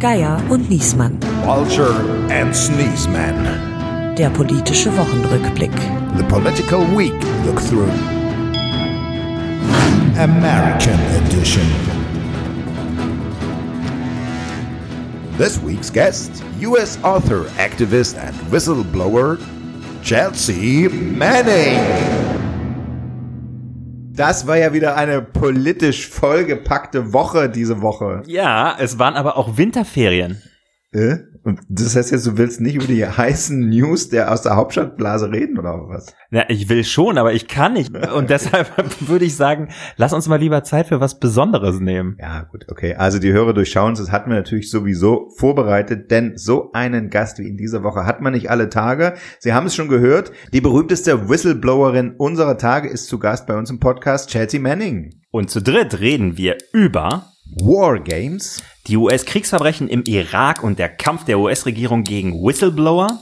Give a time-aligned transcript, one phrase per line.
[0.00, 1.18] Geier und Niesmann.
[1.44, 1.92] Vulture
[2.30, 4.14] and Sneezeman.
[4.16, 5.72] Der politische Wochenrückblick.
[6.16, 7.14] The Political Week
[7.44, 7.90] Look Through.
[10.16, 11.64] American Edition.
[15.36, 16.98] This week's guest, U.S.
[17.02, 19.38] author, activist, and whistleblower,
[20.02, 22.37] Chelsea Manning.
[24.18, 28.24] Das war ja wieder eine politisch vollgepackte Woche diese Woche.
[28.26, 30.42] Ja, es waren aber auch Winterferien.
[30.92, 31.18] Äh?
[31.44, 35.30] Und das heißt jetzt, du willst nicht über die heißen News der aus der Hauptstadtblase
[35.30, 36.14] reden oder was?
[36.30, 37.94] Ja, ich will schon, aber ich kann nicht.
[37.94, 38.70] Und deshalb
[39.08, 42.16] würde ich sagen, lass uns mal lieber Zeit für was Besonderes nehmen.
[42.20, 42.94] Ja, gut, okay.
[42.94, 47.48] Also die Hörer durchschauen das hatten wir natürlich sowieso vorbereitet, denn so einen Gast wie
[47.48, 49.14] in dieser Woche hat man nicht alle Tage.
[49.38, 53.70] Sie haben es schon gehört, die berühmteste Whistleblowerin unserer Tage ist zu Gast bei uns
[53.70, 55.20] im Podcast, Chelsea Manning.
[55.30, 61.24] Und zu dritt reden wir über War Games, die US-Kriegsverbrechen im Irak und der Kampf
[61.24, 63.20] der US-Regierung gegen Whistleblower.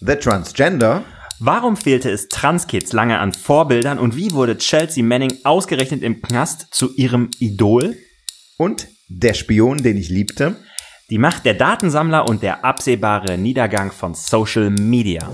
[0.00, 1.04] The Transgender,
[1.40, 6.68] Warum fehlte es Transkids lange an Vorbildern und wie wurde Chelsea Manning ausgerechnet im Knast
[6.70, 7.96] zu ihrem Idol?
[8.56, 10.56] und Der Spion, den ich liebte.
[11.10, 15.28] Die Macht der Datensammler und der absehbare Niedergang von Social Media.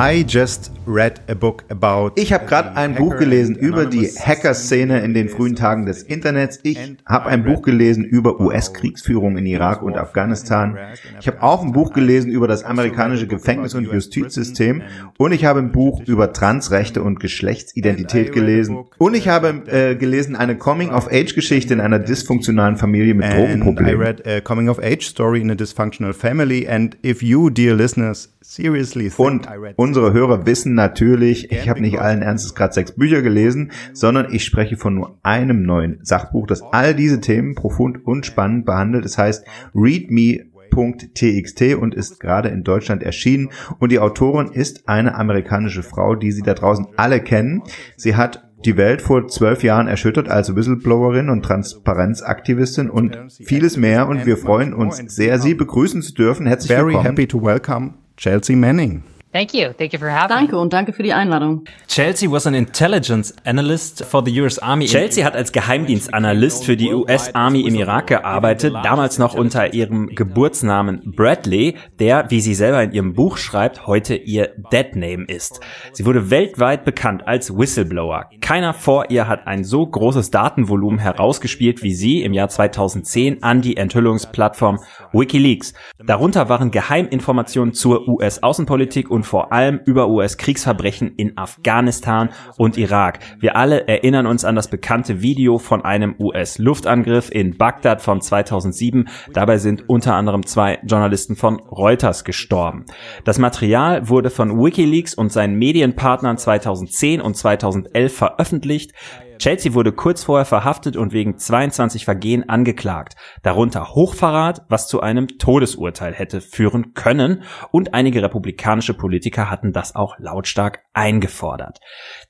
[0.00, 2.12] I just read a book about.
[2.14, 6.60] Ich habe gerade ein Buch gelesen über die Hacker-Szene in den frühen Tagen des Internets.
[6.62, 10.78] Ich habe ein Buch gelesen über US-Kriegsführung in Irak und Afghanistan.
[11.20, 14.82] Ich habe auch ein Buch gelesen über das amerikanische Gefängnis- und Justizsystem.
[15.16, 18.84] Und ich habe ein Buch über Transrechte und Geschlechtsidentität gelesen.
[18.98, 24.00] Und ich habe äh, gelesen eine Coming-of-Age-Geschichte in einer dysfunktionalen Familie mit And I Drogenproblemen.
[24.00, 26.68] read a coming of age story in a dysfunctional family.
[26.68, 29.46] And if you, dear listeners, seriously Und
[29.76, 34.44] unsere Hörer wissen natürlich, ich habe nicht allen Ernstes gerade sechs Bücher gelesen, sondern ich
[34.44, 39.04] spreche von nur einem neuen Sachbuch, das all diese Themen profund und spannend behandelt.
[39.04, 43.50] Es heißt readme.txt und ist gerade in Deutschland erschienen.
[43.78, 47.62] Und die Autorin ist eine amerikanische Frau, die Sie da draußen alle kennen.
[47.96, 54.08] Sie hat die Welt vor zwölf Jahren erschüttert als Whistleblowerin und Transparenzaktivistin und vieles mehr.
[54.08, 56.46] Und wir freuen uns sehr, Sie begrüßen zu dürfen.
[56.46, 57.04] Herzlich very willkommen.
[57.04, 59.04] happy to welcome Chelsea Manning.
[59.30, 59.72] Thank you.
[59.74, 60.40] Thank you for having me.
[60.40, 61.64] Danke und danke für die Einladung.
[61.86, 64.86] Chelsea was an intelligence analyst for the US Army.
[64.86, 70.06] Chelsea hat als Geheimdienstanalyst für die US Army im Irak gearbeitet, damals noch unter ihrem
[70.08, 75.60] Geburtsnamen Bradley, der, wie sie selber in ihrem Buch schreibt, heute ihr Deadname ist.
[75.92, 78.30] Sie wurde weltweit bekannt als Whistleblower.
[78.40, 83.60] Keiner vor ihr hat ein so großes Datenvolumen herausgespielt wie sie im Jahr 2010 an
[83.60, 84.78] die Enthüllungsplattform
[85.12, 85.74] WikiLeaks.
[85.98, 93.20] Darunter waren Geheiminformationen zur US-Außenpolitik und vor allem über US-Kriegsverbrechen in Afghanistan und Irak.
[93.40, 99.08] Wir alle erinnern uns an das bekannte Video von einem US-Luftangriff in Bagdad von 2007.
[99.32, 102.84] Dabei sind unter anderem zwei Journalisten von Reuters gestorben.
[103.24, 108.92] Das Material wurde von WikiLeaks und seinen Medienpartnern 2010 und 2011 veröffentlicht.
[109.38, 115.28] Chelsea wurde kurz vorher verhaftet und wegen 22 Vergehen angeklagt, darunter Hochverrat, was zu einem
[115.38, 121.78] Todesurteil hätte führen können, und einige republikanische Politiker hatten das auch lautstark eingefordert.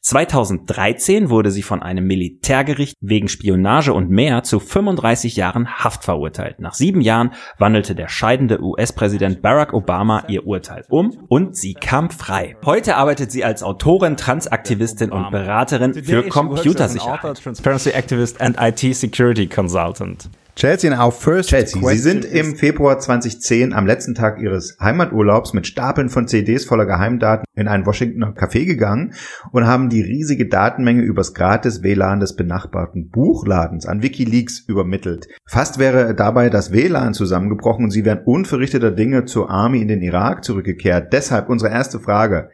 [0.03, 6.61] 2013 wurde sie von einem Militärgericht wegen Spionage und mehr zu 35 Jahren Haft verurteilt.
[6.61, 12.11] Nach sieben Jahren wandelte der scheidende US-Präsident Barack Obama ihr Urteil um und sie kam
[12.11, 12.56] frei.
[12.65, 17.43] Heute arbeitet sie als Autorin, Transaktivistin und Beraterin für Computersicherheit.
[17.43, 20.29] Transparency Activist and IT Security Consultant.
[20.58, 25.52] Chelsea, in our first Chelsea, Sie sind im Februar 2010 am letzten Tag Ihres Heimaturlaubs
[25.52, 29.14] mit Stapeln von CDs voller Geheimdaten in ein Washingtoner Café gegangen
[29.52, 35.28] und haben die riesige Datenmenge übers gratis WLAN des benachbarten Buchladens an Wikileaks übermittelt.
[35.46, 40.02] Fast wäre dabei das WLAN zusammengebrochen und Sie wären unverrichteter Dinge zur Army in den
[40.02, 41.12] Irak zurückgekehrt.
[41.12, 42.50] Deshalb unsere erste Frage.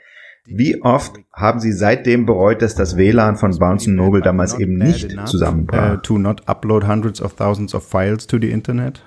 [0.46, 5.16] Wie oft haben Sie seitdem bereut, dass das WLAN von Barnes Noble damals eben nicht
[5.16, 6.02] uh, zusammenbrach?
[6.02, 9.02] to not upload hundreds of thousands of files to the internet?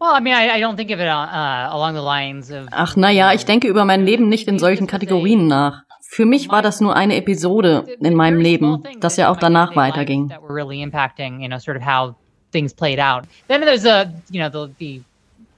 [0.00, 2.68] Well, I mean, I, I don't think of it uh, along the lines of.
[2.70, 5.82] Ach naja, ich denke über mein Leben nicht in solchen Kategorien nach.
[6.00, 10.28] Für mich war das nur eine Episode in meinem Leben, das ja auch danach weiterging.
[10.28, 12.14] That were really impacting, you know, sort of how
[12.52, 13.24] things played out.
[13.48, 15.02] Then there's a, you know, the the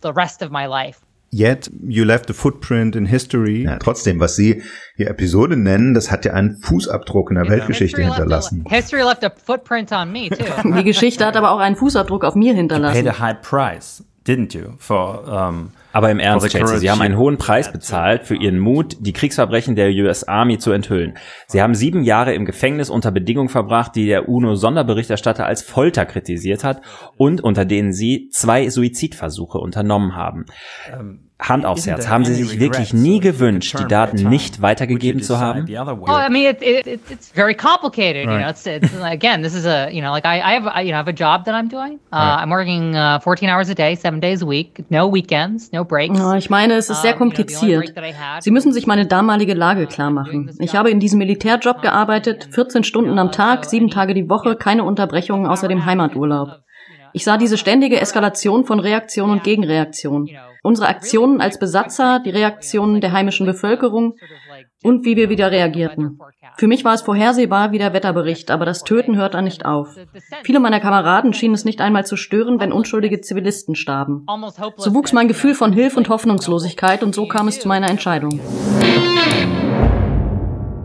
[0.03, 1.01] the rest of my life.
[1.39, 3.65] Yet you left a footprint in history.
[3.65, 4.63] Ja, trotzdem, was Sie
[4.97, 8.65] hier Episode nennen, das hat ja einen Fußabdruck in der Weltgeschichte History left, hinterlassen.
[8.67, 10.45] a, history left a footprint on me too.
[10.77, 13.09] Die Geschichte hat aber auch einen Fußabdruck auf mir Paid hinterlassen.
[13.09, 17.37] a high price, didn't you, for um, Aber im Ernst, Chelsea, Sie haben einen hohen
[17.39, 21.19] Preis bezahlt für Ihren Mut, die Kriegsverbrechen der US Army zu enthüllen.
[21.47, 26.65] Sie haben sieben Jahre im Gefängnis unter Bedingungen verbracht, die der UNO-Sonderberichterstatter als Folter kritisiert
[26.65, 26.81] hat
[27.17, 30.47] und unter denen Sie zwei Suizidversuche unternommen haben.
[31.39, 35.67] Hand aufs Herz, haben Sie sich wirklich nie gewünscht, die Daten nicht weitergegeben zu haben?
[35.69, 38.25] Oh, I mean, it, it, it, it's very complicated.
[38.25, 40.81] You know, it's, it's again, this is a you know, like I, I have I,
[40.81, 42.01] you know, I have a job that I'm doing.
[42.11, 45.85] Uh, I'm working uh, 14 hours a day, seven days a week, no weekends, no
[45.85, 46.19] breaks.
[46.19, 47.93] Ja, ich meine, es ist sehr kompliziert.
[48.41, 50.51] Sie müssen sich meine damalige Lage klar machen.
[50.59, 54.85] Ich habe in diesem Militärjob gearbeitet, 14 Stunden am Tag, sieben Tage die Woche, keine
[54.85, 56.63] Unterbrechungen außer dem Heimaturlaub.
[57.13, 60.29] Ich sah diese ständige Eskalation von Reaktion und Gegenreaktion.
[60.67, 64.17] Unsere Aktionen als Besatzer, die Reaktionen der heimischen Bevölkerung
[64.83, 66.19] und wie wir wieder reagierten.
[66.57, 69.95] Für mich war es vorhersehbar wie der Wetterbericht, aber das Töten hört dann nicht auf.
[70.43, 74.27] Viele meiner Kameraden schienen es nicht einmal zu stören, wenn unschuldige Zivilisten starben.
[74.77, 78.41] So wuchs mein Gefühl von Hilf- und Hoffnungslosigkeit und so kam es zu meiner Entscheidung.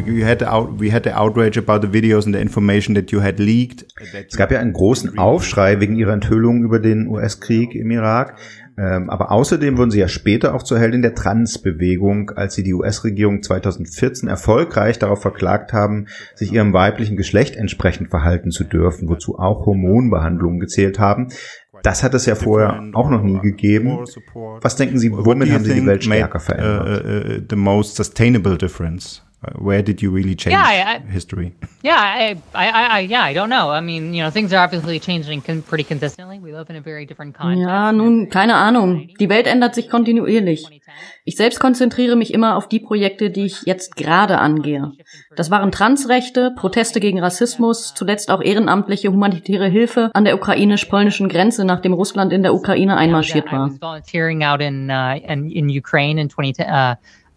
[0.05, 3.21] You had out, we had the outrage about the videos and the information that you
[3.21, 3.85] had leaked.
[4.27, 8.37] Es gab ja einen großen Aufschrei wegen ihrer Enthüllung über den US-Krieg im Irak.
[8.77, 12.73] Ähm, aber außerdem wurden sie ja später auch zur Heldin der Trans-Bewegung, als sie die
[12.73, 19.37] US-Regierung 2014 erfolgreich darauf verklagt haben, sich ihrem weiblichen Geschlecht entsprechend verhalten zu dürfen, wozu
[19.37, 21.29] auch Hormonbehandlungen gezählt haben.
[21.83, 23.99] Das hat es ja vorher auch noch nie gegeben.
[24.61, 26.87] Was denken Sie, womit haben Sie die Welt stärker verändert?
[29.57, 31.53] Where did you really change Yeah, I- I- history?
[31.83, 33.71] Yeah, I, I, I, yeah, I don't know.
[33.71, 36.39] I mean, you know, things are obviously changing con- pretty consistently.
[36.39, 37.67] We live in a very different context.
[37.67, 39.07] Ja, nun, keine Ahnung.
[39.19, 40.67] Die Welt ändert sich kontinuierlich.
[41.23, 44.91] Ich selbst konzentriere mich immer auf die Projekte, die ich jetzt gerade angehe.
[45.35, 51.65] Das waren Transrechte, Proteste gegen Rassismus, zuletzt auch ehrenamtliche humanitäre Hilfe an der ukrainisch-polnischen Grenze,
[51.65, 53.71] nachdem Russland in der Ukraine einmarschiert war.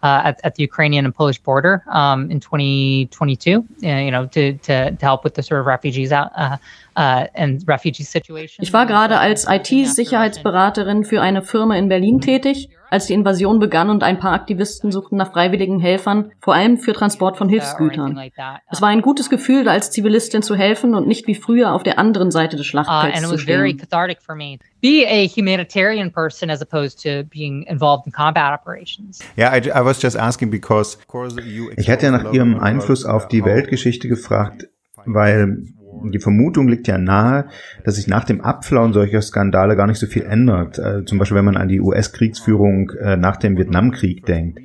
[0.05, 1.15] Was volunteering out in in, in Ukraine in 20 uh, at, at the Ukrainian and
[1.15, 3.65] Polish border um, in 2022.
[3.83, 6.56] Uh, you know, to, to to help with the sort of refugees out uh,
[6.96, 8.62] uh, and refugee situation.
[8.62, 13.91] Ich war gerade als IT-Sicherheitsberaterin für eine Firma in Berlin tätig, als die Invasion begann
[13.91, 18.31] und ein paar Aktivisten suchten nach freiwilligen Helfern, vor allem für Transport von Hilfsgütern.
[18.70, 21.82] Es war ein gutes Gefühl, da als Zivilistin zu helfen und nicht wie früher auf
[21.82, 23.79] der anderen Seite des Uh, and Schlachtfelds it zu was very stehen.
[23.81, 24.58] cathartic for me.
[24.81, 29.19] Be a humanitarian person as opposed to being involved in combat operations.
[29.37, 30.97] Yeah, I, I was just asking because.
[30.97, 34.69] of course, you Ich hatte ja nach ihrem Einfluss auf die Weltgeschichte gefragt,
[35.05, 35.64] weil
[36.12, 37.47] die Vermutung liegt ja nahe,
[37.85, 40.79] dass sich nach dem Abflauen solcher Skandale gar nicht so viel ändert.
[40.79, 44.61] Äh, zum Beispiel, wenn man an die US-Kriegsführung äh, nach dem Vietnamkrieg denkt.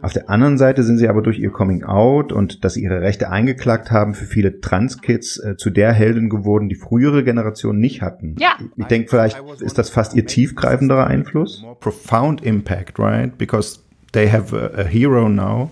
[0.00, 3.00] Auf der anderen Seite sind sie aber durch ihr Coming Out und dass sie ihre
[3.00, 8.00] Rechte eingeklagt haben für viele Trans-Kids äh, zu der Heldin geworden, die frühere Generationen nicht
[8.00, 8.36] hatten.
[8.38, 8.56] Ja.
[8.76, 11.62] Ich denke, vielleicht ist das fast ihr tiefgreifenderer Einfluss.
[11.62, 13.36] more profound impact, right?
[13.36, 13.80] Because
[14.12, 15.70] they have a, a hero now.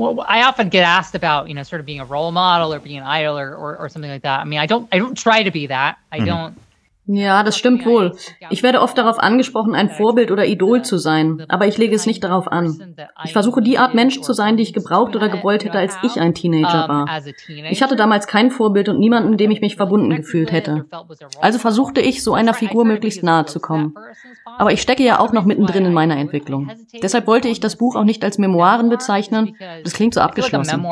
[0.00, 2.80] Well, I often get asked about, you know, sort of being a role model or
[2.80, 4.40] being an idol or, or, or something like that.
[4.40, 5.98] I mean, I don't, I don't try to be that.
[6.10, 6.54] I don't.
[7.12, 8.16] Ja, das stimmt wohl.
[8.50, 12.06] Ich werde oft darauf angesprochen, ein Vorbild oder Idol zu sein, aber ich lege es
[12.06, 12.94] nicht darauf an.
[13.24, 16.20] Ich versuche die Art Mensch zu sein, die ich gebraucht oder gewollt hätte, als ich
[16.20, 17.20] ein Teenager war.
[17.70, 20.84] Ich hatte damals kein Vorbild und niemanden, dem ich mich verbunden gefühlt hätte.
[21.40, 23.94] Also versuchte ich, so einer Figur möglichst nahe zu kommen.
[24.60, 26.70] Aber ich stecke ja auch noch mittendrin in meiner Entwicklung.
[27.02, 29.56] Deshalb wollte ich das Buch auch nicht als Memoiren bezeichnen.
[29.82, 30.84] Das klingt so abgeschlossen.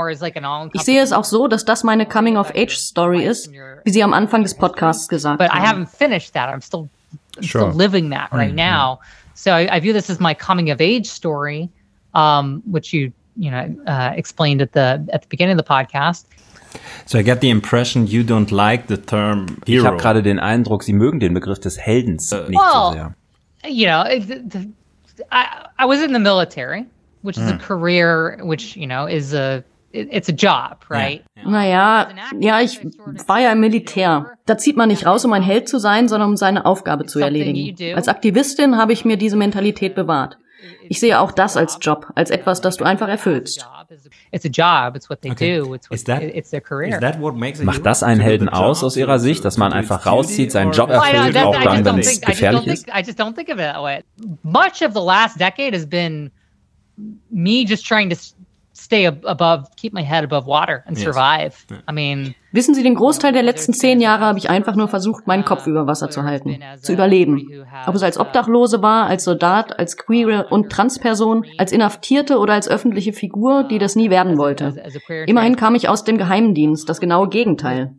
[0.72, 3.52] Ich sehe es auch so, dass das meine Coming-of-Age-Story ist,
[3.84, 5.86] wie Sie am Anfang des Podcasts gesagt haben.
[7.40, 7.70] Sure.
[7.70, 8.98] still living that right now.
[9.34, 11.68] So I, I view this as my coming of age story,
[12.14, 16.24] um, which you, you know, uh, explained at the at the beginning of the podcast.
[17.06, 19.84] So I get the impression you don't like the term Ich hero.
[19.86, 23.14] habe gerade den Eindruck, Sie mögen den Begriff des Heldens nicht so Well, sehr.
[23.66, 24.36] You know, it- the,
[25.16, 26.86] the, I, I was in the military,
[27.22, 31.24] which is a career, which you know is a it, it's a job, right?
[31.44, 32.08] Naja,
[32.40, 32.78] ja, ich
[33.26, 34.26] war ja im Militär.
[34.46, 37.18] Da zieht man nicht raus, um ein Held zu sein, sondern um seine Aufgabe zu
[37.24, 37.54] erledigen.
[37.96, 40.36] Als Aktivistin habe ich mir diese Mentalität bewahrt.
[40.88, 43.68] Ich sehe auch das als Job, als etwas, das du einfach erfüllst.
[45.30, 45.62] Okay.
[47.62, 51.36] Macht das einen Helden aus aus Ihrer Sicht, dass man einfach rauszieht, seinen Job erfüllt,
[51.36, 52.88] auch dann, wenn es gefährlich ist?
[54.42, 56.30] Much of the last decade has been
[57.30, 58.16] me just trying to
[58.78, 61.54] stay above, keep my head above water and survive.
[61.88, 65.26] I mean, Wissen Sie, den Großteil der letzten zehn Jahre habe ich einfach nur versucht,
[65.26, 67.46] meinen Kopf über Wasser zu halten, zu überleben.
[67.86, 72.66] Ob es als Obdachlose war, als Soldat, als Queer und Transperson, als Inhaftierte oder als
[72.66, 74.74] öffentliche Figur, die das nie werden wollte.
[75.26, 77.92] Immerhin kam ich aus dem Geheimdienst, das genaue Gegenteil.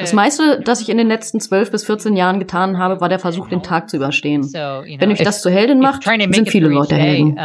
[0.00, 3.18] Das meiste, das ich in den letzten zwölf bis 14 Jahren getan habe, war der
[3.18, 4.44] Versuch, den Tag zu überstehen.
[4.44, 7.36] Wenn mich das zur Heldin macht, sind viele Leute Helden.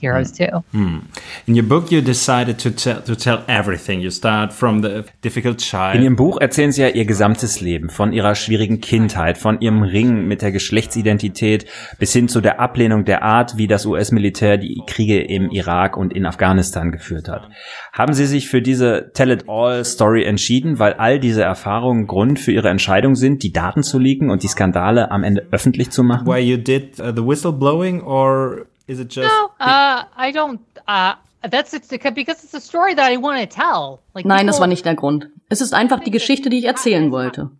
[0.00, 0.62] Heroes too.
[0.72, 1.02] Mm.
[1.46, 4.00] In your book, you decided to tell to tell everything.
[4.00, 5.96] You start from the difficult child.
[5.96, 9.82] In Ihrem Buch erzählen Sie ja Ihr gesamtes Leben, von Ihrer schwierigen Kindheit, von Ihrem
[9.82, 11.66] Ring mit der Geschlechtsidentität
[11.98, 16.12] bis hin zu der Ablehnung der Art, wie das US-Militär die Kriege im Irak und
[16.12, 17.48] in Afghanistan geführt hat.
[17.92, 23.14] Haben Sie sich für diese Tell-it-all-Story entschieden, weil all diese Erfahrungen Grund für Ihre Entscheidung
[23.14, 26.26] sind, die Daten zu leaken und die Skandale am Ende öffentlich zu machen?
[26.26, 29.28] Where you did uh, the whistleblowing or is it just?
[29.28, 30.60] No, uh, I don't.
[30.86, 31.14] Uh,
[31.50, 34.00] that's it's because it's a story that I want to tell.
[34.14, 35.28] Like Nein, das war nicht der Grund.
[35.48, 37.50] Es ist einfach die Geschichte, die ich erzählen wollte.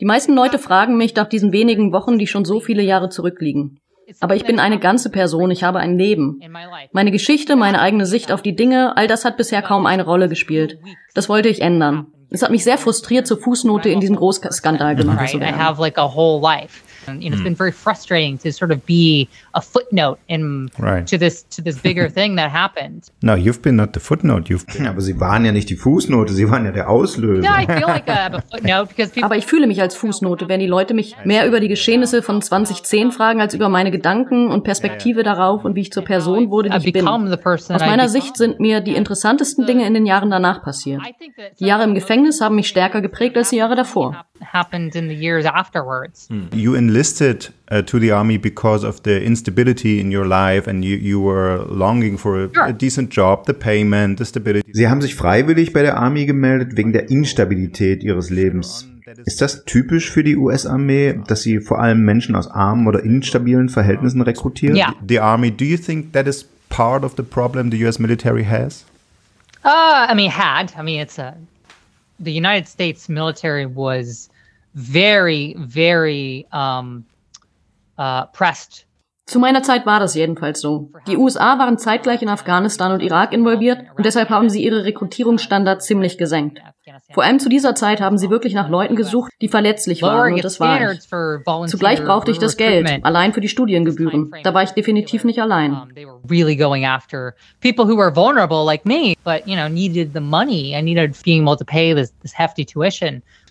[0.00, 3.80] Die meisten Leute fragen mich nach diesen wenigen Wochen, die schon so viele Jahre zurückliegen.
[4.20, 6.40] Aber ich bin eine ganze Person, ich habe ein Leben.
[6.92, 10.28] Meine Geschichte, meine eigene Sicht auf die Dinge, all das hat bisher kaum eine Rolle
[10.28, 10.78] gespielt.
[11.14, 12.08] Das wollte ich ändern.
[12.30, 15.56] Es hat mich sehr frustriert, zur Fußnote in diesem Großskandal gemacht zu werden.
[17.06, 21.06] And, you know, it's been very frustrating to sort of be a footnote in right.
[21.06, 23.10] to this to this bigger thing that happened.
[23.22, 24.48] No, you've been not the footnote.
[24.48, 24.86] You've been.
[24.86, 26.32] Aber Sie waren ja nicht die Fußnote.
[26.32, 27.42] Sie waren ja der Auslöser.
[27.42, 30.48] Yeah, I feel like a, a footnote because people Aber ich fühle mich als Fußnote,
[30.48, 34.48] wenn die Leute mich mehr über die Geschehnisse von 2010 fragen als über meine Gedanken
[34.48, 37.06] und Perspektive darauf und wie ich zur Person wurde, die ich bin.
[37.06, 41.02] Aus meiner Sicht sind mir die interessantesten Dinge in den Jahren danach passiert.
[41.58, 44.24] Die Jahre im Gefängnis haben mich stärker geprägt als die Jahre davor.
[44.52, 46.28] Happened in the years afterwards.
[46.52, 50.96] You enlisted uh, to the army because of the instability in your life and you,
[50.96, 52.66] you were longing for a, sure.
[52.66, 54.70] a decent job, the payment, the stability.
[54.72, 58.86] Sie haben sich freiwillig bei der Army gemeldet wegen der Instabilität Ihres Lebens.
[59.26, 63.68] Ist das typisch für die US-Armee, dass sie vor allem Menschen aus armen oder instabilen
[63.68, 64.74] Verhältnissen rekrutiert?
[64.74, 64.94] Yeah.
[65.06, 68.84] The army, do you think that is part of the problem the US military has?
[69.64, 70.72] Uh, I mean, had.
[70.78, 71.34] I mean, it's a,
[72.18, 74.30] the United States military was
[74.74, 77.04] very, very um,
[77.98, 78.86] uh, pressed
[79.26, 80.90] Zu meiner Zeit war das jedenfalls so.
[81.06, 85.86] Die USA waren zeitgleich in Afghanistan und Irak involviert und deshalb haben sie ihre Rekrutierungsstandards
[85.86, 86.60] ziemlich gesenkt.
[87.12, 90.44] Vor allem zu dieser Zeit haben sie wirklich nach Leuten gesucht, die verletzlich waren und
[90.44, 91.00] das war ich.
[91.70, 94.32] Zugleich brauchte ich das Geld, allein für die Studiengebühren.
[94.42, 95.76] Da war ich definitiv nicht allein.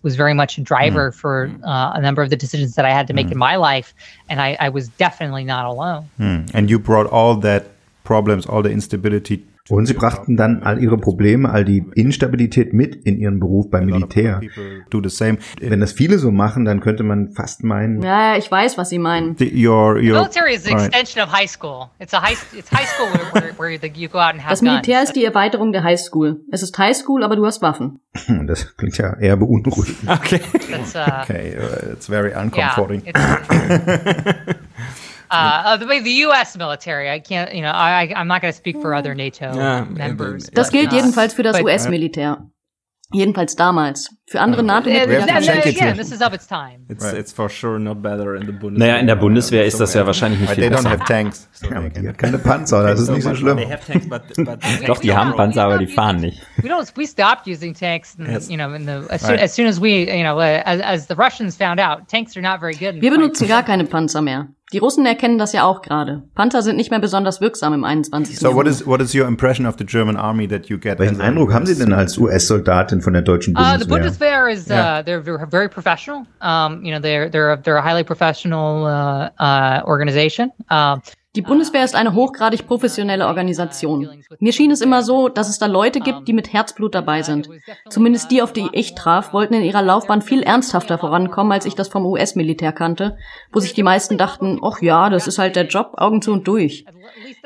[0.03, 0.09] Really going after people who were vulnerable like me, but you know needed the money.
[0.09, 1.11] I needed being able to pay this, this hefty tuition was very much a driver
[1.11, 1.15] mm.
[1.15, 3.33] for uh, a number of the decisions that I had to make mm.
[3.33, 3.93] in my life,
[4.29, 6.09] and I, I was definitely not alone.
[6.19, 6.51] Mm.
[6.53, 7.67] And you brought all that
[8.03, 12.95] problems, all the instability Und sie brachten dann all ihre Probleme, all die Instabilität mit
[12.95, 14.41] in ihren Beruf beim Militär.
[15.59, 18.01] Wenn das viele so machen, dann könnte man fast meinen.
[18.01, 19.37] Ja, ich weiß, was Sie meinen.
[19.37, 21.89] The, your, your, military is an extension of high school.
[21.99, 24.97] It's a high, it's high school where, where you go out and have Das Militär
[24.97, 25.09] guns.
[25.09, 26.41] ist die Erweiterung der High School.
[26.51, 27.99] Es ist High School, aber du hast Waffen.
[28.47, 29.97] Das klingt ja eher beunruhigend.
[30.07, 30.41] Okay.
[30.69, 33.03] That's, uh, okay, uh, it's very uncomforting.
[33.05, 33.37] Yeah,
[35.31, 36.57] Uh, uh, the way the U.S.
[36.57, 39.19] military, I can't, you know, I, I'm not going to speak for other hmm.
[39.19, 40.49] NATO yeah, members.
[40.51, 42.51] Das gilt uh, jedenfalls für das US-Militär.
[43.13, 44.09] Jedenfalls damals.
[44.25, 45.23] Für andere NATO-Mitglieder.
[45.23, 46.85] Again, this is of its time.
[46.87, 47.17] It's, right.
[47.17, 48.87] it's for sure not better in the Bundeswehr.
[48.87, 50.87] Naja, in der Bundeswehr ist das ja wahrscheinlich nicht viel they besser.
[50.87, 51.49] don't have tanks.
[51.51, 53.59] So ja, die hat keine Panzer, das ist nicht so schlimm.
[54.87, 56.41] Doch, die haben Panzer, aber die fahren nicht.
[56.61, 56.89] We don't.
[56.95, 58.15] We stopped using tanks.
[58.17, 58.49] And, yes.
[58.49, 61.07] You know, in the, as, soon, as soon as we, you know, uh, as, as
[61.07, 63.01] the Russians found out, tanks are not very good.
[63.01, 64.47] Wir benutzen gar keine Panzer mehr.
[64.71, 66.23] Die Russen erkennen das ja auch gerade.
[66.33, 68.39] Panzer sind nicht mehr besonders wirksam im 21.
[68.39, 70.97] So what is what is your impression of the German army that you get?
[70.97, 73.75] Welchen Eindruck haben Sie denn als US-Soldatin von der deutschen Bundeswehr?
[73.75, 76.25] Uh, the Bundeswehr is uh, they're, they're very professional.
[76.41, 80.51] Um, you know, they're they're they're a highly professional uh, uh, organization.
[80.69, 80.99] Uh,
[81.35, 84.23] die Bundeswehr ist eine hochgradig professionelle Organisation.
[84.39, 87.49] Mir schien es immer so, dass es da Leute gibt, die mit Herzblut dabei sind.
[87.89, 91.75] Zumindest die, auf die ich traf, wollten in ihrer Laufbahn viel ernsthafter vorankommen, als ich
[91.75, 93.17] das vom US-Militär kannte,
[93.53, 96.47] wo sich die meisten dachten, ach ja, das ist halt der Job, Augen zu und
[96.47, 96.85] durch.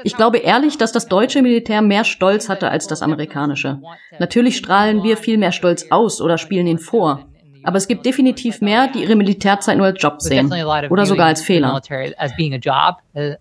[0.04, 3.82] Ich glaube ehrlich, dass das deutsche Militär mehr Stolz hatte als das amerikanische.
[4.20, 7.27] Natürlich strahlen wir viel mehr Stolz aus oder spielen ihn vor.
[7.65, 10.51] Aber es gibt definitiv mehr, die ihre Militärzeit nur als Job sehen
[10.89, 11.81] oder sogar als Fehler.
[12.17, 12.98] As being a job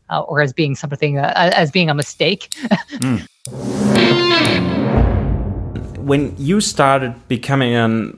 [0.09, 2.49] or as being something as being a mistake.
[3.01, 3.21] mm.
[6.03, 8.15] When you started becoming a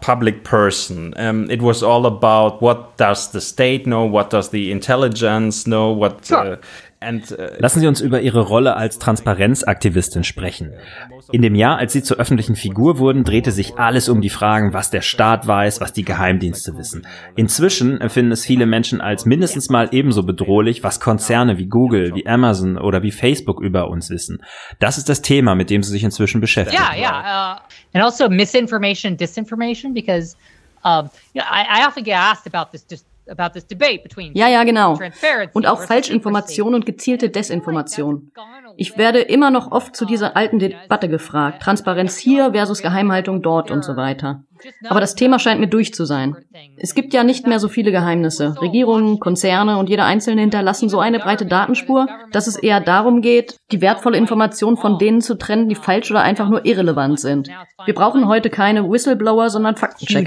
[0.00, 1.12] public person.
[1.16, 5.90] Um, it was all about what does the state know, what does the intelligence know,
[5.90, 6.52] what sure.
[6.52, 6.56] uh,
[7.58, 10.72] Lassen Sie uns über Ihre Rolle als Transparenzaktivistin sprechen.
[11.30, 14.72] In dem Jahr, als Sie zur öffentlichen Figur wurden, drehte sich alles um die Fragen,
[14.72, 17.06] was der Staat weiß, was die Geheimdienste wissen.
[17.36, 22.26] Inzwischen empfinden es viele Menschen als mindestens mal ebenso bedrohlich, was Konzerne wie Google, wie
[22.26, 24.42] Amazon oder wie Facebook über uns wissen.
[24.78, 26.82] Das ist das Thema, mit dem Sie sich inzwischen beschäftigen.
[26.82, 27.56] Ja, ja.
[27.56, 27.60] Uh,
[27.94, 30.36] and also misinformation, disinformation, because
[30.84, 33.04] um, you know, I, I often get asked about this just
[34.34, 34.98] ja, ja, genau.
[35.52, 38.32] Und auch Falschinformation und gezielte Desinformation.
[38.76, 41.62] Ich werde immer noch oft zu dieser alten Debatte gefragt.
[41.62, 44.42] Transparenz hier versus Geheimhaltung dort und so weiter.
[44.88, 46.36] Aber das Thema scheint mir durch zu sein.
[46.76, 48.54] Es gibt ja nicht mehr so viele Geheimnisse.
[48.60, 53.56] Regierungen, Konzerne und jeder Einzelne hinterlassen so eine breite Datenspur, dass es eher darum geht,
[53.72, 57.48] die wertvolle Information von denen zu trennen, die falsch oder einfach nur irrelevant sind.
[57.84, 60.20] Wir brauchen heute keine Whistleblower, sondern Faktenchecker.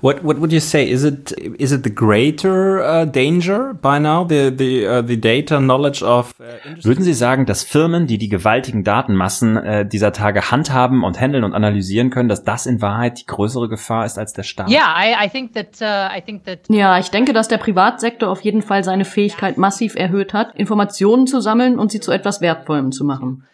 [0.00, 0.88] What what would you say?
[0.88, 5.58] Is it is it the greater uh, danger by now the the uh, the data
[5.58, 6.34] knowledge of?
[6.40, 11.20] Uh, Würden Sie sagen, dass Firmen, die die gewaltigen Datenmassen äh, dieser Tage handhaben und
[11.20, 14.70] handeln und analysieren können, dass das in Wahrheit die größere Gefahr ist als der Staat?
[14.70, 16.60] Yeah, I, I think that uh, I think that.
[16.68, 21.26] Ja, ich denke, dass der Privatsektor auf jeden Fall seine Fähigkeit massiv erhöht hat, Informationen
[21.26, 23.44] zu sammeln und sie zu etwas Wertvollem zu machen.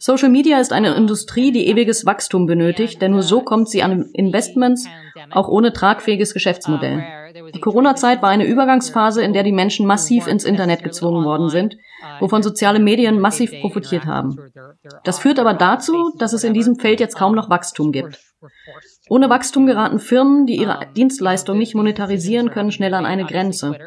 [0.00, 4.10] Social Media ist eine Industrie, die ewiges Wachstum benötigt, denn nur so kommt sie an
[4.14, 4.88] Investments,
[5.30, 7.04] auch ohne tragfähiges Geschäftsmodell.
[7.54, 11.76] Die Corona-Zeit war eine Übergangsphase, in der die Menschen massiv ins Internet gezwungen worden sind,
[12.18, 14.38] wovon soziale Medien massiv profitiert haben.
[15.04, 18.18] Das führt aber dazu, dass es in diesem Feld jetzt kaum noch Wachstum gibt.
[19.08, 23.78] Ohne Wachstum geraten Firmen, die ihre Dienstleistung nicht monetarisieren können, schnell an eine Grenze.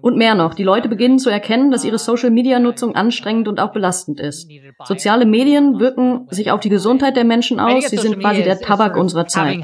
[0.00, 4.20] Und mehr noch, die Leute beginnen zu erkennen, dass ihre Social-Media-Nutzung anstrengend und auch belastend
[4.20, 4.50] ist.
[4.84, 8.96] Soziale Medien wirken sich auf die Gesundheit der Menschen aus, sie sind quasi der Tabak
[8.96, 9.58] unserer Zeit.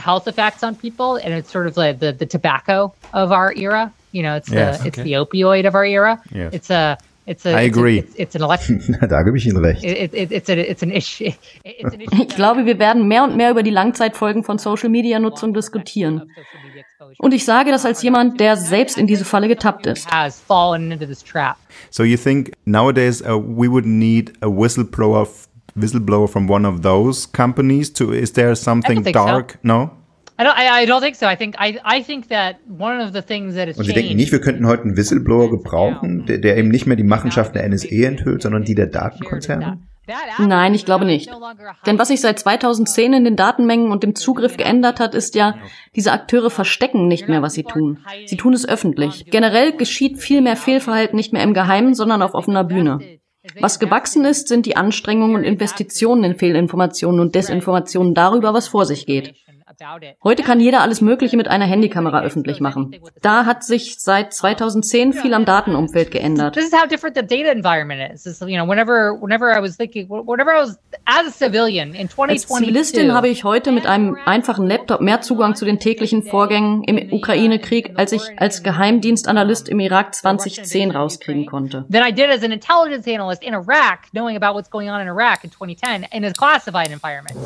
[4.13, 4.89] You know, it's yes, the okay.
[4.89, 6.21] it's the opioid of our era.
[6.33, 6.53] Yes.
[6.53, 6.99] It's a
[7.31, 7.99] It's a, I agree.
[7.99, 8.97] It's, a, it's an election.
[9.09, 9.85] da gebe ich Ihnen recht.
[9.85, 11.33] It, it, it's a, it's an issue.
[11.63, 15.55] It's an issue ich glaube, wir werden mehr und mehr über die Langzeitfolgen von Social-Media-Nutzung
[15.55, 16.29] diskutieren.
[17.19, 20.09] Und ich sage das als jemand, der selbst in diese Falle getappt ist.
[21.91, 25.29] So you think nowadays uh, we would need a whistleblower
[25.77, 29.53] whistleblower from one of those companies to is there something dark?
[29.53, 29.59] So.
[29.63, 29.91] No?
[30.41, 31.27] I don't, I, I don't think so.
[31.27, 34.17] I think, I, I think that one of the things that is Und Sie denken
[34.17, 37.69] nicht, wir könnten heute einen Whistleblower gebrauchen, der, der eben nicht mehr die Machenschaften der
[37.69, 39.81] NSE enthüllt, sondern die der Datenkonzerne?
[40.39, 41.31] Nein, ich glaube nicht.
[41.87, 45.57] Denn was sich seit 2010 in den Datenmengen und dem Zugriff geändert hat, ist ja,
[45.95, 47.99] diese Akteure verstecken nicht mehr, was sie tun.
[48.27, 49.27] Sie tun es öffentlich.
[49.27, 52.99] Generell geschieht viel mehr Fehlverhalten nicht mehr im Geheimen, sondern auf offener Bühne.
[53.59, 58.85] Was gewachsen ist, sind die Anstrengungen und Investitionen in Fehlinformationen und Desinformationen darüber, was vor
[58.85, 59.35] sich geht.
[60.23, 62.95] Heute kann jeder alles Mögliche mit einer Handykamera öffentlich machen.
[63.23, 66.55] Da hat sich seit 2010 viel am Datenumfeld geändert.
[66.55, 68.27] This is how different the data environment is.
[68.27, 72.09] It's, you know, whenever, whenever I was thinking, whenever I was as a civilian in
[72.09, 72.31] 2022.
[72.31, 76.85] Als Zivilistin habe ich heute mit einem einfachen Laptop mehr Zugang zu den täglichen Vorgängen
[76.85, 81.87] im Ukraine-Krieg, als ich als Geheimdienstanalyst im Irak 2010 rauskriegen konnte.
[81.91, 85.09] Than I did as an intelligence analyst in Iraq, knowing about what's going on in
[85.09, 87.37] Iraq in 2010 in a classified environment.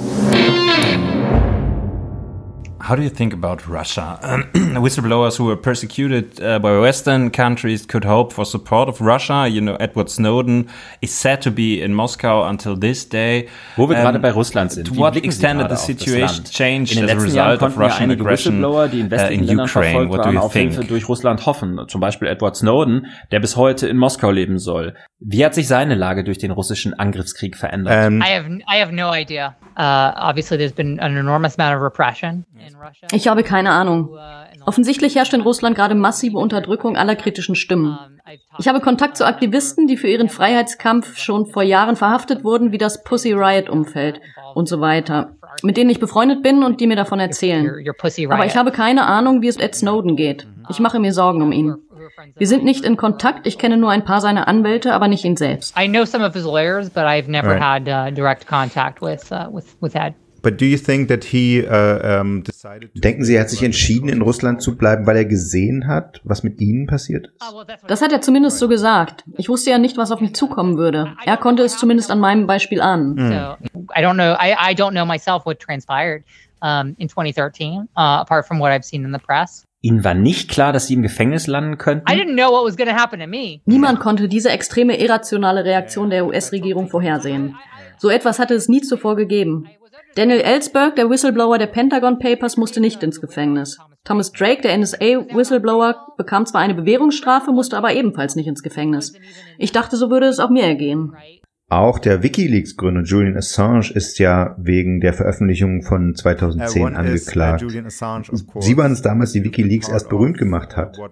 [2.84, 4.18] How do you think about Russia?
[4.22, 4.42] Um,
[4.82, 9.48] whistleblowers who were persecuted uh, by Western countries could hope for support of Russia.
[9.48, 10.68] You know, Edward Snowden
[11.00, 13.48] is said to be in Moscow until this day.
[13.76, 14.86] Wo wir um, gerade bei Russland sind.
[14.88, 19.12] To what extent did the situation change as a result of Russian aggression die in
[19.12, 20.10] uh, in Ukraine?
[20.10, 21.80] What do you Hilfe durch Russland hoffen.
[21.88, 24.94] Zum Beispiel Edward Snowden, der bis heute in Moskau leben soll.
[25.20, 28.08] Wie hat sich seine Lage durch den russischen Angriffskrieg verändert?
[28.08, 29.56] Um, I have I have no idea.
[29.76, 33.08] Uh, obviously, there's been an enormous amount of repression in Russia.
[33.12, 34.16] Ich habe keine Ahnung.
[34.66, 37.98] Offensichtlich herrscht in Russland gerade massive Unterdrückung aller kritischen Stimmen.
[38.58, 42.78] Ich habe Kontakt zu Aktivisten, die für ihren Freiheitskampf schon vor Jahren verhaftet wurden, wie
[42.78, 44.20] das Pussy Riot Umfeld
[44.54, 47.68] und so weiter, mit denen ich befreundet bin und die mir davon erzählen.
[48.30, 50.46] Aber ich habe keine Ahnung, wie es Ed Snowden geht.
[50.70, 51.76] Ich mache mir Sorgen um ihn.
[52.36, 53.46] Wir sind nicht in Kontakt.
[53.46, 55.74] Ich kenne nur ein paar seiner Anwälte, aber nicht ihn selbst.
[55.78, 57.86] I know some of his lawyers, but I've never right.
[57.86, 60.14] had uh, direct contact with uh, with with Ed.
[60.44, 64.10] But do you think that he, uh, um, decided Denken Sie, er hat sich entschieden,
[64.10, 67.42] in Russland zu bleiben, weil er gesehen hat, was mit Ihnen passiert ist?
[67.50, 69.24] Oh, das hat er zumindest so gesagt.
[69.38, 71.16] Ich wusste ja nicht, was auf mich zukommen würde.
[71.24, 73.14] Er konnte es zumindest an meinem Beispiel ahnen.
[73.14, 73.28] Mm.
[73.28, 73.34] So,
[73.96, 74.34] I don't know.
[74.34, 76.24] I, I don't know myself what transpired
[76.60, 79.64] um, in 2013, uh, apart from what I've seen in the press.
[79.80, 82.04] Ihnen war nicht klar, dass Sie im Gefängnis landen könnten?
[83.66, 87.54] Niemand konnte diese extreme irrationale Reaktion der US-Regierung vorhersehen.
[87.98, 89.68] So etwas hatte es nie zuvor gegeben.
[90.14, 93.78] Daniel Ellsberg, der Whistleblower der Pentagon Papers, musste nicht ins Gefängnis.
[94.04, 99.14] Thomas Drake, der NSA-Whistleblower, bekam zwar eine Bewährungsstrafe, musste aber ebenfalls nicht ins Gefängnis.
[99.58, 101.14] Ich dachte, so würde es auch mir ergehen.
[101.68, 107.64] Auch der WikiLeaks-Gründer Julian Assange ist ja wegen der Veröffentlichung von 2010 uh, angeklagt.
[108.60, 110.96] Sie waren es damals, die WikiLeaks erst berühmt gemacht hat.
[110.98, 111.08] Uh,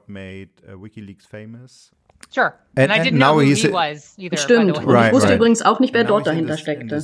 [2.31, 2.53] sure.
[2.77, 4.77] And, and now he's either, Stimmt.
[4.77, 5.37] Und ich wusste right.
[5.37, 7.03] übrigens auch nicht, wer dort dahinter steckte.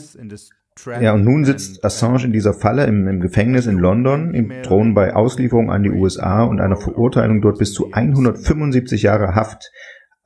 [0.87, 4.95] Ja, und nun sitzt Assange in dieser Falle im, im Gefängnis in London, im drohen
[4.95, 9.71] bei Auslieferung an die USA und einer Verurteilung dort bis zu 175 Jahre Haft.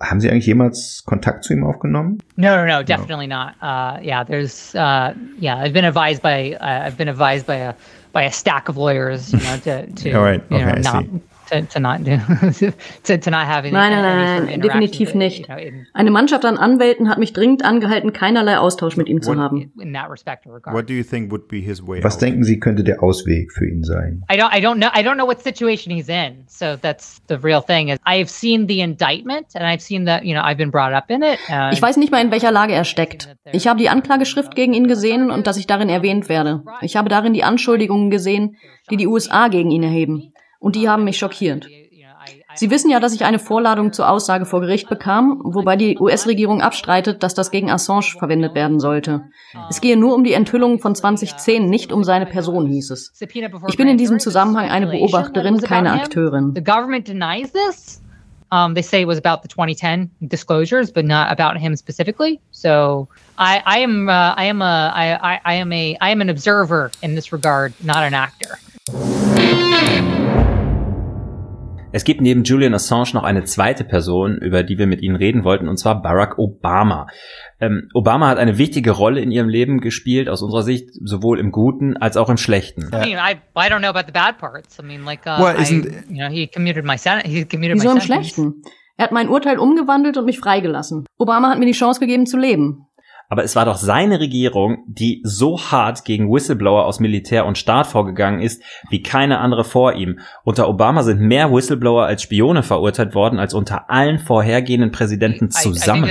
[0.00, 2.18] Haben Sie eigentlich jemals Kontakt zu ihm aufgenommen?
[2.36, 3.36] No, no, no, definitely no.
[3.36, 3.54] not.
[3.62, 7.74] Uh, yeah, there's, uh, yeah, I've been advised by, uh, I've been advised by a,
[8.12, 10.42] by a stack of lawyers, you know, to, to All right.
[10.50, 11.04] okay, know, not,
[11.52, 12.18] to, to not do,
[13.04, 15.48] to, to not have any, nein, nein, nein, nein, definitiv nicht.
[15.92, 19.72] Eine Mannschaft an Anwälten hat mich dringend angehalten, keinerlei Austausch mit ihm zu haben.
[22.02, 24.24] Was denken Sie, könnte der Ausweg für ihn sein?
[24.30, 26.44] I don't, I don't know, I don't know what situation he's in.
[26.46, 27.88] So that's the real thing.
[27.88, 31.10] Is I've seen the indictment and I've seen that, you know, I've been brought up
[31.10, 31.38] in it.
[31.72, 33.34] Ich weiß nicht mal, in welcher Lage er steckt.
[33.52, 36.62] Ich habe die Anklageschrift gegen ihn gesehen und dass ich darin erwähnt werde.
[36.80, 38.56] Ich habe darin die Anschuldigungen gesehen,
[38.90, 41.68] die die USA gegen ihn erheben und die haben mich schockiert.
[42.54, 46.60] Sie wissen ja, dass ich eine Vorladung zur Aussage vor Gericht bekam, wobei die US-Regierung
[46.60, 49.22] abstreitet, dass das gegen Assange verwendet werden sollte.
[49.68, 53.12] Es gehe nur um die Enthüllung von 2010, nicht um seine Person, hieß es.
[53.18, 56.54] Ich bin in diesem Zusammenhang eine Beobachterin, keine Akteurin.
[58.54, 62.38] Um, they say it was about the 2010 disclosures, but not about him specifically.
[62.50, 66.28] So I, I am, uh, I am a, I, I am a, I am an
[66.28, 68.58] observer in this regard, not an actor.
[71.92, 75.44] Es gibt neben Julian Assange noch eine zweite Person, über die wir mit Ihnen reden
[75.44, 77.06] wollten, und zwar Barack Obama.
[77.60, 81.52] Ähm, Obama hat eine wichtige Rolle in Ihrem Leben gespielt, aus unserer Sicht, sowohl im
[81.52, 82.90] Guten als auch im Schlechten.
[82.92, 84.78] I mean, I, I don't know about the bad parts.
[84.78, 87.28] I mean, like, uh, well, isn't, I, you know, he commuted my sentence.
[87.32, 88.62] He commuted Wieso im Schlechten?
[88.96, 91.06] Er hat mein Urteil umgewandelt und mich freigelassen.
[91.18, 92.86] Obama hat mir die Chance gegeben zu leben.
[93.32, 97.86] Aber es war doch seine Regierung, die so hart gegen Whistleblower aus Militär und Staat
[97.86, 100.18] vorgegangen ist, wie keine andere vor ihm.
[100.44, 106.04] Unter Obama sind mehr Whistleblower als Spione verurteilt worden als unter allen vorhergehenden Präsidenten zusammen.
[106.04, 106.10] Ich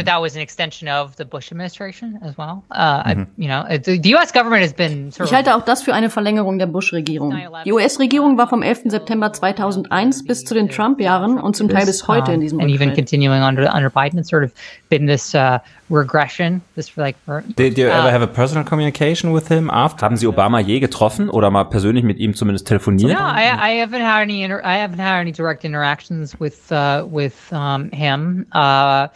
[5.32, 7.38] halte auch das für eine Verlängerung der Bush-Regierung.
[7.66, 8.86] Die US-Regierung war vom 11.
[8.86, 12.96] September 2001 bis zu den Trump-Jahren und zum Teil bis heute in diesem And even
[12.96, 14.52] continuing under, under Biden, it's sort of
[14.90, 15.60] been this uh,
[15.92, 17.56] regression, this like like.
[17.56, 20.06] Did you ever uh, have a personal communication with him after?
[20.06, 23.14] Haben Sie Obama je getroffen oder mal persönlich mit ihm zumindest telefoniert?
[23.14, 24.46] No, I, I haven't had any.
[24.46, 28.46] I haven't had any direct interactions with uh, with um, him.
[28.52, 29.08] Uh,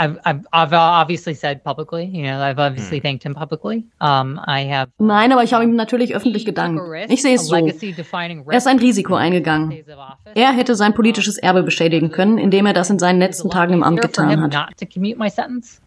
[0.00, 3.02] I've, I've, I've obviously said publicly, you know, I've obviously hm.
[3.02, 3.84] thanked him publicly.
[4.00, 6.80] Um, I have Nein, aber ich habe ihm natürlich öffentlich gedankt.
[7.10, 7.54] Ich sehe es so.
[7.54, 9.84] Er ist ein Risiko eingegangen.
[10.34, 13.82] Er hätte sein politisches Erbe beschädigen können, indem er das in seinen letzten Tagen im
[13.82, 14.70] Amt getan hat.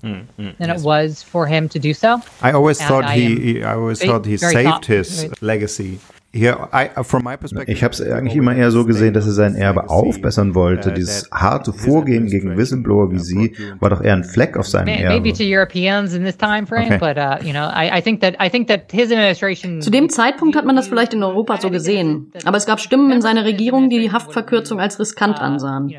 [0.01, 2.19] Hm, hm, than it was for him to do so.
[2.43, 5.99] I always thought he, I always thought he saved his legacy
[6.35, 10.89] Ich habe es eigentlich immer eher so gesehen, dass er sein Erbe aufbessern wollte.
[10.89, 14.87] Uh, Dieses harte Vorgehen gegen Whistleblower wie Sie war doch eher ein Fleck auf seinem
[14.87, 15.21] Erbe.
[15.21, 18.33] Maybe to Europeans in this time frame, but uh, you know, I, I think that
[18.43, 19.79] I think that his administration.
[19.79, 23.11] Zu dem Zeitpunkt hat man das vielleicht in Europa so gesehen, aber es gab Stimmen
[23.11, 25.93] in seiner Regierung, die die Haftverkürzung als riskant ansahen.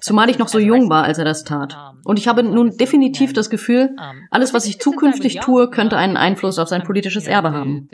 [0.00, 1.76] Zumal ich noch so jung war, als er das tat.
[2.04, 3.90] Und ich habe nun definitiv das Gefühl,
[4.30, 7.90] alles, was ich zukünftig tue, könnte einen Einfluss auf sein politisches Erbe haben.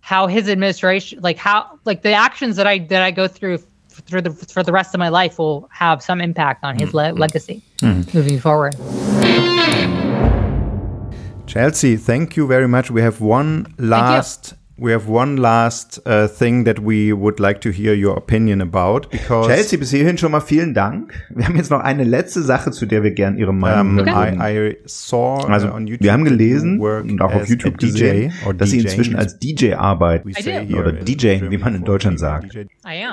[0.00, 3.58] How his administration like how like the actions that I that I go through
[3.88, 7.12] through the for the rest of my life will have some impact on his le-
[7.12, 8.16] legacy mm-hmm.
[8.16, 8.74] moving forward.
[11.46, 12.90] Chelsea, thank you very much.
[12.90, 17.70] We have one last we have one last uh, thing that we would like to
[17.70, 19.10] hear your opinion about.
[19.10, 21.12] Because Chelsea, bis hierhin schon mal vielen Dank.
[21.28, 24.40] Wir haben jetzt noch eine letzte Sache, zu der wir gerne Ihre Meinung um, hören.
[24.40, 28.32] I, I saw, uh, also, uh, YouTube wir haben gelesen und auch auf YouTube gesehen,
[28.56, 30.32] dass Sie inzwischen als DJ arbeiten.
[30.74, 32.54] Oder DJ, wie man in Deutschland sagt.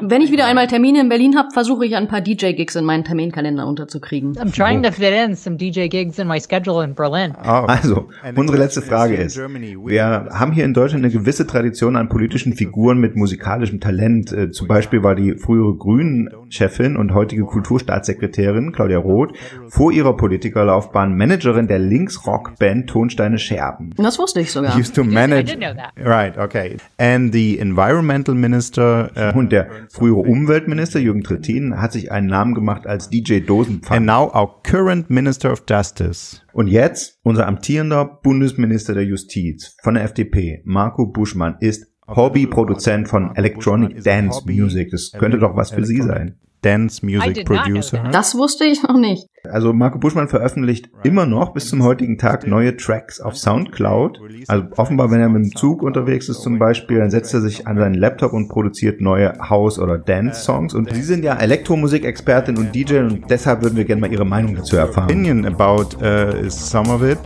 [0.01, 3.03] Wenn ich wieder einmal Termine in Berlin habe, versuche ich ein paar DJ-Gigs in meinen
[3.03, 4.37] Terminkalender unterzukriegen.
[4.37, 7.33] I'm trying to fit in some DJ-Gigs in my schedule in Berlin.
[7.43, 7.65] Oh.
[7.67, 11.56] Also, unsere letzte Frage ist, wir haben hier in Deutschland eine gewisse Tradition
[11.95, 14.31] an politischen Figuren mit musikalischem Talent.
[14.31, 19.33] Äh, zum Beispiel war die frühere Grünen-Chefin und heutige Kulturstaatssekretärin Claudia Roth
[19.69, 23.93] vor ihrer Politikerlaufbahn Managerin der Linksrock-Band Tonsteine Scherben.
[23.97, 24.77] Das wusste ich sogar.
[24.77, 25.57] Used to manage.
[25.97, 26.77] Right, okay.
[26.97, 32.53] And the environmental minister uh, und der frühere Umweltminister Jürgen Trittin hat sich einen Namen
[32.53, 33.97] gemacht als DJ Dosenpfand.
[33.97, 36.41] And now our current Minister of Justice.
[36.53, 43.35] Und jetzt unser amtierender Bundesminister der Justiz von der FDP, Marco Buschmann, ist Hobbyproduzent von
[43.35, 44.91] Electronic Dance Music.
[44.91, 46.39] Das könnte doch was für Sie sein.
[46.67, 48.03] Dance Music Producer.
[48.11, 49.27] Das wusste ich noch nicht.
[49.49, 54.19] Also Marco Buschmann veröffentlicht immer noch bis zum heutigen Tag neue Tracks auf Soundcloud.
[54.47, 57.67] Also offenbar, wenn er mit dem Zug unterwegs ist zum Beispiel, dann setzt er sich
[57.67, 60.73] an seinen Laptop und produziert neue House- oder Dance-Songs.
[60.73, 64.55] Und Sie sind ja Elektromusikexpertin und DJ und deshalb würden wir gerne mal Ihre Meinung
[64.55, 65.05] dazu erfahren.
[65.05, 67.19] Opinion about uh, some of it.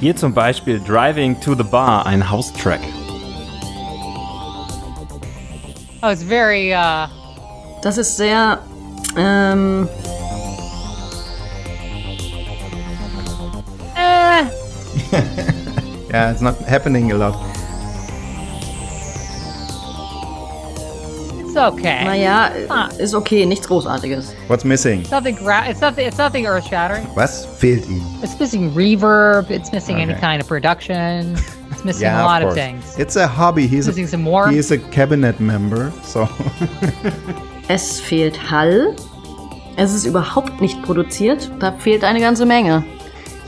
[0.00, 2.80] Hier zum Beispiel Driving to the Bar, ein House-Track.
[6.06, 7.06] Oh, it's very, uh...
[7.80, 8.58] Das ist sehr,
[9.16, 9.88] ähm...
[13.96, 14.44] Äh.
[16.10, 17.34] yeah, it's not happening a lot.
[21.40, 22.04] It's okay.
[22.04, 22.90] Naja, ah.
[22.98, 24.34] ist okay, nichts Großartiges.
[24.48, 25.00] What's missing?
[25.00, 27.14] It's nothing, it's nothing, it's nothing earth-shattering.
[27.14, 28.22] Was fehlt Ihnen?
[28.22, 30.02] It's missing reverb, it's missing okay.
[30.02, 31.38] any kind of production.
[31.84, 32.98] It's missing yeah, a lot of, of, things.
[32.98, 33.66] It's a hobby.
[33.66, 34.48] He's missing a, some more.
[34.48, 36.26] He is a cabinet member, so.
[37.68, 38.96] es fehlt Hall.
[39.76, 41.50] Es ist überhaupt nicht produziert.
[41.60, 42.82] Da fehlt eine ganze Menge.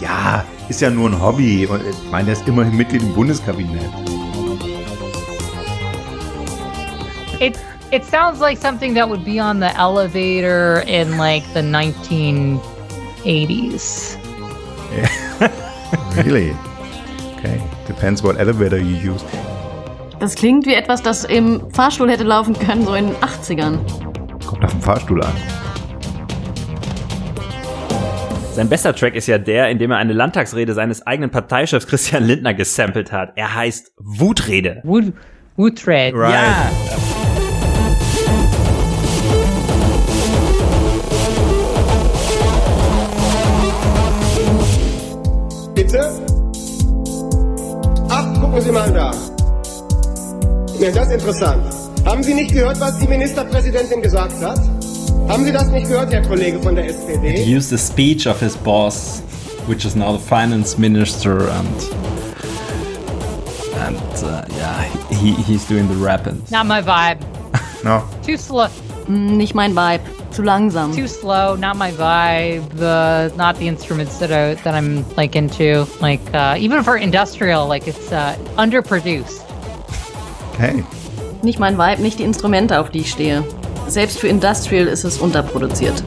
[0.00, 1.66] Ja, ist ja nur ein Hobby.
[1.66, 3.88] Und ich meine, er ist immerhin Mitglied im Bundeskabinett.
[7.40, 7.58] It
[7.90, 14.18] it sounds like something that would be on the elevator in like the 1980s.
[14.92, 15.08] Yeah.
[16.22, 16.54] really?
[17.46, 17.60] Okay.
[17.86, 19.24] Depends what elevator you use.
[20.18, 23.78] Das klingt wie etwas, das im Fahrstuhl hätte laufen können, so in den 80ern.
[24.46, 25.32] Kommt auf den Fahrstuhl an.
[28.54, 32.24] Sein bester Track ist ja der, in dem er eine Landtagsrede seines eigenen Parteichefs Christian
[32.24, 33.32] Lindner gesampelt hat.
[33.36, 34.80] Er heißt Wutrede.
[34.82, 35.12] Wut,
[35.56, 36.16] Wutrede.
[36.16, 36.32] Right.
[36.32, 37.05] Ja.
[48.56, 49.10] Gucken Sie mal da.
[50.80, 51.62] Ja, das ist interessant.
[52.06, 54.58] Haben Sie nicht gehört, was die Ministerpräsidentin gesagt hat?
[55.28, 57.44] Haben Sie das nicht gehört, Herr Kollege von der SPD?
[57.44, 59.20] He used the speech of his boss,
[59.66, 61.68] which is now the finance minister, and
[63.86, 66.42] and uh, yeah, he, he's doing the rapping.
[66.50, 67.18] Not my vibe.
[67.84, 68.08] no.
[68.24, 68.68] Too slow.
[69.06, 70.15] Mm, nicht mein Vibe.
[70.36, 70.94] Zu langsam.
[70.94, 72.78] Too slow, not my vibe.
[72.78, 75.86] Uh, not the instruments that I that I'm like into.
[76.02, 79.40] Like uh, even for industrial, like it's uh, underproduced.
[80.52, 80.84] Okay.
[81.42, 83.44] Nicht mein Vibe, nicht die Instrumente, auf die ich stehe.
[83.88, 86.02] Selbst für Industrial ist es unterproduziert.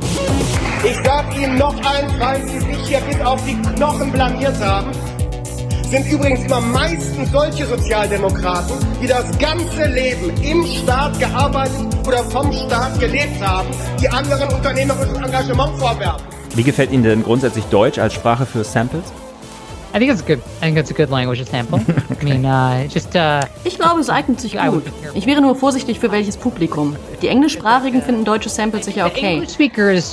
[0.84, 4.92] Ich sag Ihnen noch eins, weil Sie sich hier bis auf die Knochen blamiert haben
[5.90, 12.52] sind übrigens immer meistens solche Sozialdemokraten, die das ganze Leben im Staat gearbeitet oder vom
[12.54, 16.26] Staat gelebt haben, die anderen unternehmerisches Engagement vorwerfen.
[16.56, 19.04] Wie gefällt Ihnen denn grundsätzlich Deutsch als Sprache für Samples?
[19.92, 20.40] I think it's good.
[20.62, 21.80] I think it's a good language sample.
[22.22, 23.16] I mean, uh, just.
[23.16, 24.84] Uh, ich glaube, es eignet sich gut.
[25.16, 26.96] Ich wäre nur vorsichtig für welches Publikum.
[27.22, 29.42] Die Englischsprachigen finden deutsche Samples sicher okay.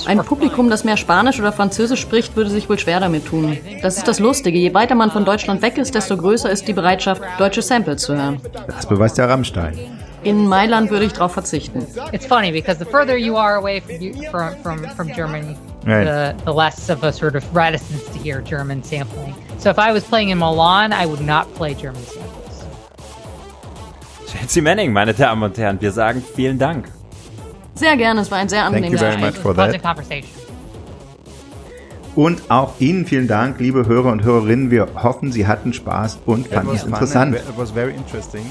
[0.07, 3.57] Ein Publikum, das mehr Spanisch oder Französisch spricht, würde sich wohl schwer damit tun.
[3.83, 4.57] Das ist das Lustige.
[4.57, 8.15] Je weiter man von Deutschland weg ist, desto größer ist die Bereitschaft, deutsche Samples zu
[8.15, 8.39] hören.
[8.67, 9.77] Das beweist der Rammstein.
[10.23, 11.85] In Mailand würde ich darauf verzichten.
[12.11, 16.05] It's funny because the further you are away from, from, from, from Germany, right.
[16.05, 19.35] the, the less of a sort of reticence to hear German sampling.
[19.59, 22.65] So if I was playing in Milan, I would not play German samples.
[24.27, 26.89] Chelsea Manning, meine Damen und Herren, wir sagen vielen Dank.
[27.73, 30.25] Sehr gerne, es war ein sehr angenehmes Gespräch.
[32.15, 34.71] Und auch Ihnen vielen Dank, liebe Hörer und Hörerinnen.
[34.71, 37.35] Wir hoffen, Sie hatten Spaß und fanden es interessant.
[37.35, 38.43] It was very interesting.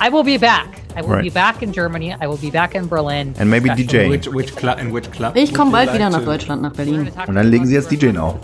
[0.00, 0.68] I will be back.
[0.96, 1.24] I will right.
[1.24, 2.14] be back in Germany.
[2.20, 3.34] I will be back in Berlin.
[3.38, 4.08] And maybe DJ.
[4.08, 7.10] Which, which club, in which club ich komme bald wieder nach Deutschland, nach Berlin.
[7.26, 8.36] Und dann legen Sie jetzt DJ auf.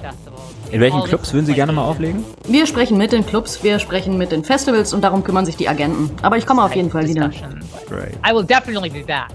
[0.71, 2.25] In welchen Clubs würden Sie gerne mal auflegen?
[2.47, 5.69] Wir sprechen mit den Clubs, wir sprechen mit den Festivals und darum kümmern sich die
[5.69, 6.11] Agenten.
[6.23, 7.31] Aber ich komme auf jeden Fall wieder.
[7.31, 9.29] I will definitely be back.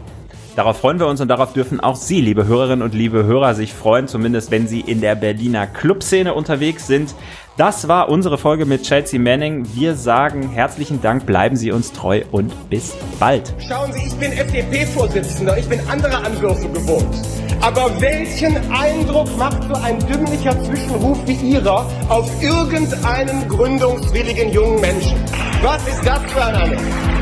[0.55, 3.73] Darauf freuen wir uns und darauf dürfen auch Sie, liebe Hörerinnen und liebe Hörer, sich
[3.73, 7.15] freuen, zumindest wenn Sie in der Berliner Clubszene unterwegs sind.
[7.57, 9.65] Das war unsere Folge mit Chelsea Manning.
[9.73, 13.51] Wir sagen herzlichen Dank, bleiben Sie uns treu und bis bald.
[13.67, 17.15] Schauen Sie, ich bin FDP-Vorsitzender, ich bin andere Anwürfe gewohnt.
[17.61, 25.17] Aber welchen Eindruck macht so ein dümmlicher Zwischenruf wie Ihrer auf irgendeinen gründungswilligen jungen Menschen?
[25.63, 27.12] Was ist das für ein Name?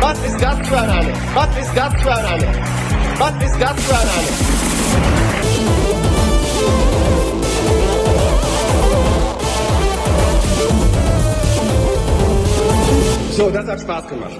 [0.00, 1.12] Was ist das für ein Name?
[1.34, 2.46] Was ist das für ein Name?
[3.18, 4.28] Was ist das für ein Name?
[13.32, 14.36] So, das hat Spaß gemacht.